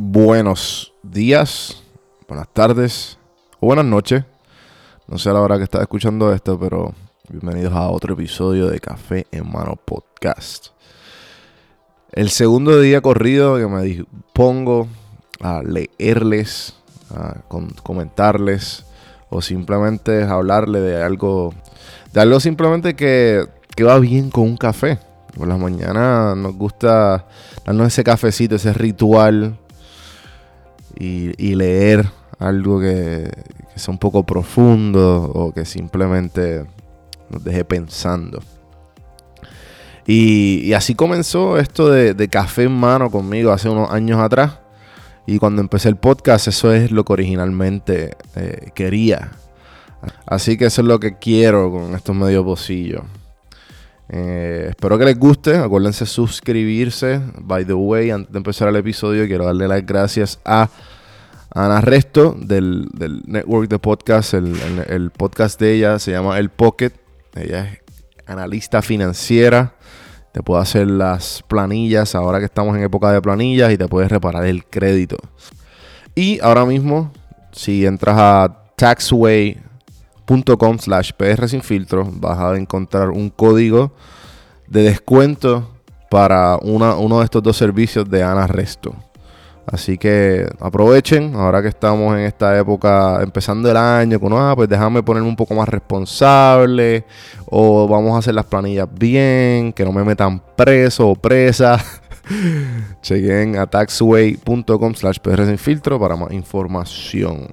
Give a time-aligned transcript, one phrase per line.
[0.00, 1.82] buenos días,
[2.28, 3.18] buenas tardes
[3.58, 4.22] o buenas noches.
[5.08, 6.94] No sé a la hora que estás escuchando esto, pero
[7.28, 10.68] bienvenidos a otro episodio de Café en Mano Podcast.
[12.12, 14.86] El segundo día corrido que me dispongo
[15.40, 16.76] a leerles,
[17.10, 17.40] a
[17.82, 18.84] comentarles
[19.30, 21.52] o simplemente hablarle de algo,
[22.12, 25.00] de algo simplemente que, que va bien con un café.
[25.36, 27.26] Por las mañanas nos gusta
[27.66, 29.58] darnos ese cafecito, ese ritual
[30.98, 33.30] y, leer algo que,
[33.76, 36.66] sea un poco profundo o que simplemente
[37.30, 38.40] nos deje pensando.
[40.06, 44.58] Y, así comenzó esto de, café en mano conmigo hace unos años atrás.
[45.26, 49.32] Y cuando empecé el podcast, eso es lo que originalmente eh, quería.
[50.26, 53.02] Así que eso es lo que quiero con estos medios pocillos.
[54.08, 55.56] Eh, espero que les guste.
[55.56, 57.20] Acuérdense suscribirse.
[57.40, 60.70] By the way, antes de empezar el episodio, quiero darle las gracias a
[61.58, 62.88] Ana Resto del,
[63.26, 64.32] network de podcast.
[64.32, 66.92] El, podcast de ella se llama El Pocket.
[67.34, 67.80] Ella es
[68.26, 69.74] analista financiera.
[70.32, 74.08] Te puede hacer las planillas ahora que estamos en época de planillas y te puedes
[74.08, 75.16] reparar el crédito.
[76.14, 77.10] Y ahora mismo,
[77.50, 83.92] si entras a taxway.com slash pr sin filtro, vas a encontrar un código
[84.68, 85.68] de descuento
[86.08, 88.94] para uno de estos dos servicios de Ana Resto.
[89.70, 94.68] Así que aprovechen, ahora que estamos en esta época, empezando el año, con, ah, pues
[94.68, 97.04] déjame ponerme un poco más responsable,
[97.46, 101.78] o vamos a hacer las planillas bien, que no me metan preso o presa.
[103.02, 107.46] Chequen a taxway.com slash sin filtro para más información.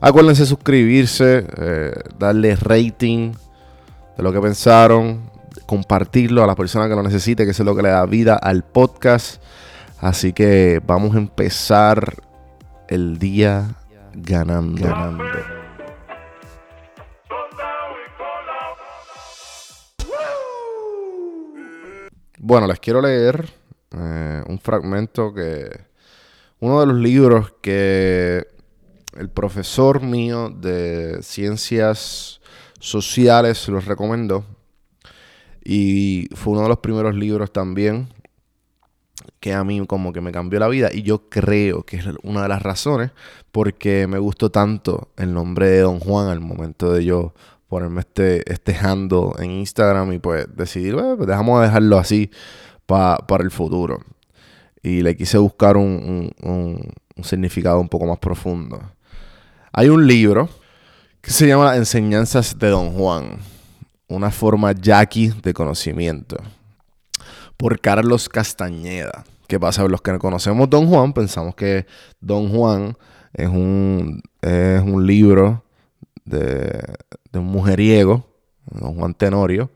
[0.00, 3.32] Acuérdense suscribirse, eh, darle rating
[4.16, 5.20] de lo que pensaron,
[5.66, 8.36] compartirlo a las personas que lo necesiten, que eso es lo que le da vida
[8.36, 9.42] al podcast.
[10.00, 12.22] Así que vamos a empezar
[12.88, 13.76] el día
[14.14, 14.88] ganando.
[22.38, 23.50] Bueno, les quiero leer
[23.90, 25.68] eh, un fragmento que...
[26.60, 28.46] Uno de los libros que
[29.16, 32.40] el profesor mío de ciencias
[32.78, 34.46] sociales los recomendó.
[35.62, 38.08] Y fue uno de los primeros libros también
[39.40, 42.42] que a mí como que me cambió la vida y yo creo que es una
[42.42, 43.10] de las razones
[43.52, 47.34] porque me gustó tanto el nombre de Don Juan al momento de yo
[47.68, 52.30] ponerme este, este handle en Instagram y pues decidir, bueno, pues dejamos dejarlo así
[52.84, 54.00] para el futuro.
[54.82, 56.92] Y le quise buscar un, un,
[57.22, 58.80] significado un poco más profundo.
[59.72, 60.48] Hay un libro
[61.20, 63.38] que se llama Enseñanzas de Don Juan,
[64.08, 66.38] una forma yaqui de conocimiento
[67.60, 69.24] por Carlos Castañeda.
[69.46, 69.86] ¿Qué pasa?
[69.86, 71.84] Los que conocemos Don Juan, pensamos que
[72.18, 72.96] Don Juan
[73.34, 75.62] es un, es un libro
[76.24, 76.82] de,
[77.34, 78.26] un mujeriego,
[78.64, 79.70] Don Juan Tenorio.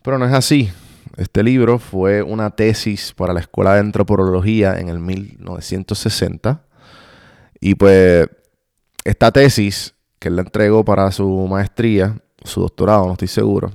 [0.00, 0.70] Pero no es así.
[1.16, 6.62] Este libro fue una tesis para la Escuela de Antropología en el 1960.
[7.58, 8.28] Y pues
[9.02, 13.72] esta tesis que él le entregó para su maestría, su doctorado, no estoy seguro,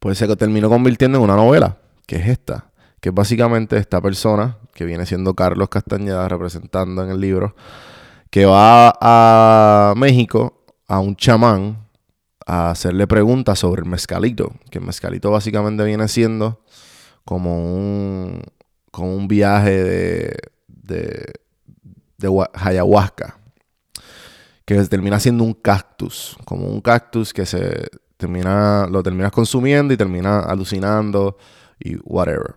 [0.00, 4.56] pues se terminó convirtiendo en una novela, que es esta, que es básicamente esta persona,
[4.74, 7.54] que viene siendo Carlos Castañeda representando en el libro,
[8.30, 11.86] que va a México a un chamán
[12.46, 16.64] a hacerle preguntas sobre el mezcalito, que el mezcalito básicamente viene siendo
[17.26, 18.42] como un,
[18.90, 20.36] como un viaje de,
[20.66, 21.32] de,
[22.16, 23.38] de ayahuasca,
[24.64, 27.88] que termina siendo un cactus, como un cactus que se
[28.20, 31.36] termina, lo terminas consumiendo y terminas alucinando
[31.80, 32.54] y whatever.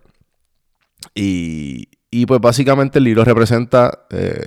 [1.14, 4.46] Y, y pues básicamente el libro representa eh,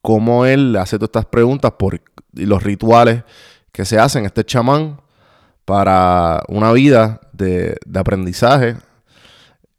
[0.00, 2.00] cómo él hace todas estas preguntas por
[2.34, 3.24] y los rituales
[3.72, 5.00] que se hacen este chamán
[5.64, 8.76] para una vida de, de aprendizaje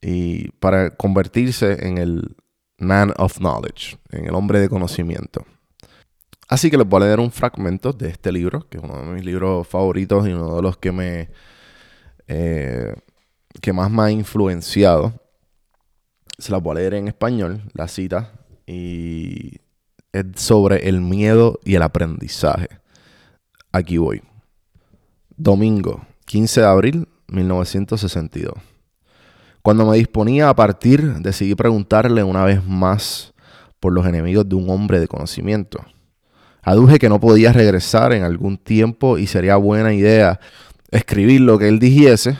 [0.02, 2.36] y para convertirse en el
[2.78, 5.46] man of knowledge, en el hombre de conocimiento.
[6.54, 9.06] Así que les voy a leer un fragmento de este libro, que es uno de
[9.06, 11.32] mis libros favoritos y uno de los que me.
[12.28, 12.94] Eh,
[13.60, 15.14] que más me ha influenciado.
[16.38, 18.34] Se la voy a leer en español, la cita.
[18.68, 19.62] Y
[20.12, 22.68] es sobre el miedo y el aprendizaje.
[23.72, 24.22] Aquí voy.
[25.36, 28.54] Domingo, 15 de abril 1962.
[29.64, 33.34] Cuando me disponía a partir, decidí preguntarle una vez más
[33.80, 35.84] por los enemigos de un hombre de conocimiento.
[36.64, 40.40] Aduje que no podía regresar en algún tiempo y sería buena idea
[40.92, 42.38] escribir lo que él dijese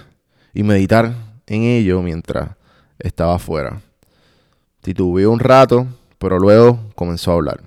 [0.54, 1.14] y meditar
[1.48, 2.52] en ello mientras
[3.00, 3.82] estaba afuera.
[4.82, 5.88] Titubeó un rato,
[6.20, 7.62] pero luego comenzó a hablar.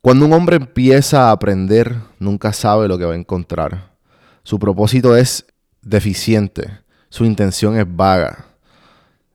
[0.00, 3.90] Cuando un hombre empieza a aprender, nunca sabe lo que va a encontrar.
[4.42, 5.46] Su propósito es
[5.82, 8.46] deficiente, su intención es vaga.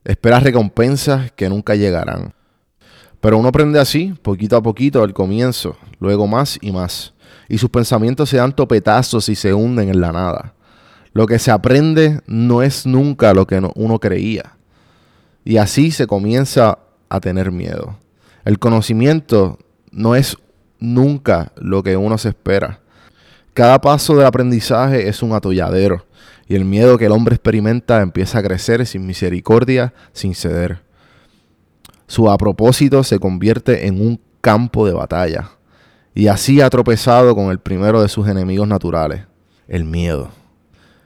[0.04, 2.34] Espera recompensas que nunca llegarán.
[3.24, 7.14] Pero uno aprende así, poquito a poquito, al comienzo, luego más y más.
[7.48, 10.52] Y sus pensamientos se dan topetazos y se hunden en la nada.
[11.14, 14.58] Lo que se aprende no es nunca lo que uno creía.
[15.42, 17.98] Y así se comienza a tener miedo.
[18.44, 19.58] El conocimiento
[19.90, 20.36] no es
[20.78, 22.80] nunca lo que uno se espera.
[23.54, 26.04] Cada paso del aprendizaje es un atolladero
[26.46, 30.83] y el miedo que el hombre experimenta empieza a crecer sin misericordia, sin ceder.
[32.06, 35.50] Su a propósito se convierte en un campo de batalla
[36.14, 39.22] y así ha tropezado con el primero de sus enemigos naturales,
[39.66, 40.30] el miedo.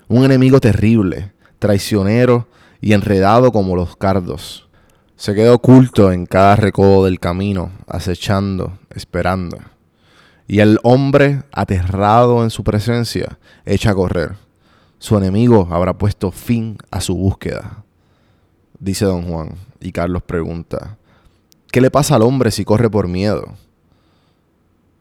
[0.08, 2.46] Un enemigo terrible, traicionero
[2.80, 4.68] y enredado como los cardos.
[5.16, 9.58] Se queda oculto en cada recodo del camino, acechando, esperando.
[10.46, 14.36] Y el hombre, aterrado en su presencia, echa a correr.
[14.98, 17.84] Su enemigo habrá puesto fin a su búsqueda.
[18.80, 19.56] Dice don Juan.
[19.80, 20.96] Y Carlos pregunta,
[21.70, 23.54] ¿qué le pasa al hombre si corre por miedo?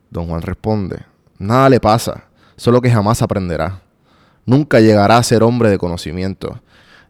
[0.09, 1.05] Don Juan responde,
[1.37, 2.25] nada le pasa,
[2.55, 3.81] solo que jamás aprenderá.
[4.45, 6.61] Nunca llegará a ser hombre de conocimiento.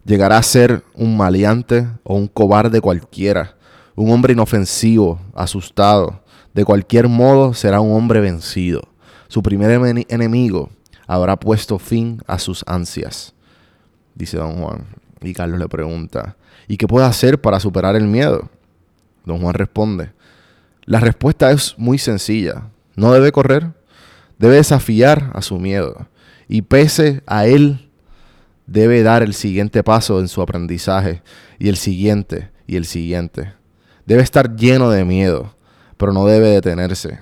[0.05, 3.55] Llegará a ser un maleante o un cobarde cualquiera,
[3.95, 6.21] un hombre inofensivo, asustado.
[6.53, 8.81] De cualquier modo será un hombre vencido.
[9.27, 9.69] Su primer
[10.09, 10.69] enemigo
[11.05, 13.33] habrá puesto fin a sus ansias,
[14.15, 14.85] dice don Juan.
[15.21, 16.35] Y Carlos le pregunta,
[16.67, 18.49] ¿y qué puede hacer para superar el miedo?
[19.25, 20.11] Don Juan responde,
[20.85, 22.69] la respuesta es muy sencilla.
[22.95, 23.73] No debe correr,
[24.39, 26.07] debe desafiar a su miedo.
[26.47, 27.89] Y pese a él,
[28.67, 31.21] debe dar el siguiente paso en su aprendizaje,
[31.59, 33.53] y el siguiente, y el siguiente.
[34.05, 35.55] Debe estar lleno de miedo,
[35.97, 37.19] pero no debe detenerse.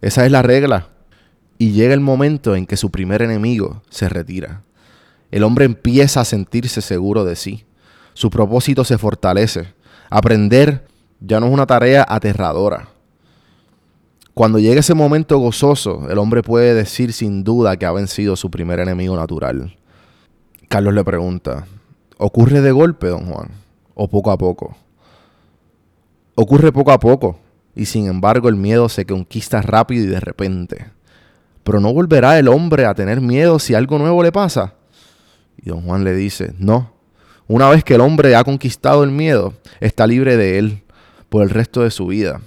[0.00, 0.88] Esa es la regla.
[1.58, 4.62] Y llega el momento en que su primer enemigo se retira.
[5.30, 7.64] El hombre empieza a sentirse seguro de sí.
[8.14, 9.74] Su propósito se fortalece.
[10.10, 10.86] Aprender
[11.20, 12.88] ya no es una tarea aterradora.
[14.34, 18.50] Cuando llega ese momento gozoso, el hombre puede decir sin duda que ha vencido su
[18.50, 19.76] primer enemigo natural.
[20.68, 21.66] Carlos le pregunta,
[22.16, 23.50] ¿ocurre de golpe, don Juan?
[23.94, 24.74] ¿O poco a poco?
[26.34, 27.38] Ocurre poco a poco,
[27.74, 30.86] y sin embargo el miedo se conquista rápido y de repente.
[31.62, 34.74] Pero no volverá el hombre a tener miedo si algo nuevo le pasa.
[35.62, 36.91] Y don Juan le dice, no,
[37.48, 40.82] una vez que el hombre ha conquistado el miedo, está libre de él
[41.28, 42.40] por el resto de su vida,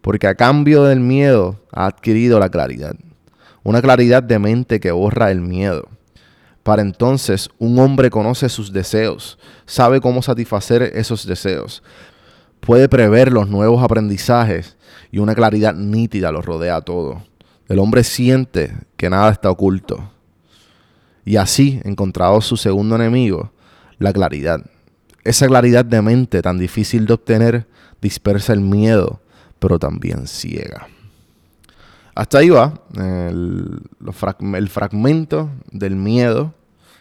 [0.00, 2.96] porque a cambio del miedo ha adquirido la claridad,
[3.62, 5.88] una claridad de mente que borra el miedo.
[6.62, 11.82] Para entonces un hombre conoce sus deseos, sabe cómo satisfacer esos deseos,
[12.60, 14.76] puede prever los nuevos aprendizajes
[15.10, 17.22] y una claridad nítida lo rodea a todo.
[17.68, 20.10] El hombre siente que nada está oculto.
[21.24, 23.52] Y así, encontrado su segundo enemigo,
[24.00, 24.64] la claridad.
[25.22, 27.66] Esa claridad de mente tan difícil de obtener
[28.00, 29.20] dispersa el miedo,
[29.60, 30.88] pero también ciega.
[32.14, 33.82] Hasta ahí va el,
[34.68, 36.52] fragmento del miedo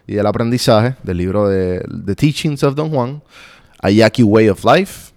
[0.06, 3.24] y del aprendizaje del libro de The Teachings of Don Juan,
[3.82, 5.14] A Yaqui Way of Life.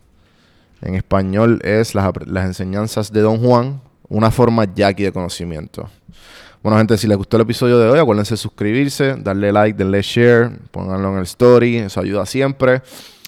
[0.81, 5.89] En español es las, las enseñanzas de Don Juan, una forma yaqui de conocimiento.
[6.63, 10.01] Bueno, gente, si les gustó el episodio de hoy, acuérdense de suscribirse, darle like, darle
[10.01, 12.83] share, pónganlo en el story, eso ayuda siempre.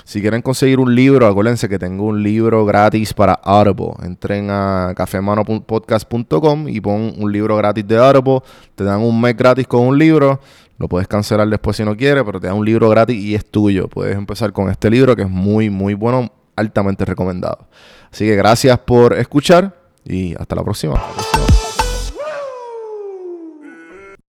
[0.04, 3.94] Si quieren conseguir un libro, acuérdense que tengo un libro gratis para Audible.
[4.02, 8.40] Entren a cafemanopodcast.com y pon un libro gratis de Audible.
[8.74, 10.40] Te dan un mes gratis con un libro.
[10.78, 13.46] Lo puedes cancelar después si no quieres, pero te dan un libro gratis y es
[13.46, 13.88] tuyo.
[13.88, 17.66] Puedes empezar con este libro que es muy, muy bueno, altamente recomendado.
[18.12, 19.74] Así que gracias por escuchar
[20.04, 21.02] y hasta la próxima.